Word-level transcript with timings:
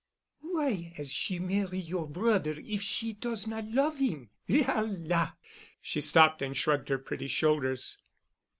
"Why 0.39 0.93
'as 0.97 1.11
she 1.11 1.37
marry 1.37 1.77
your 1.77 2.07
broder 2.07 2.55
if 2.65 2.81
she 2.81 3.13
does 3.13 3.45
not 3.45 3.65
love 3.65 4.01
'im? 4.01 4.31
La 4.47 4.79
la!" 4.99 5.33
She 5.79 6.01
stopped 6.01 6.41
and 6.41 6.57
shrugged 6.57 6.89
her 6.89 6.97
pretty 6.97 7.27
shoulders. 7.27 7.99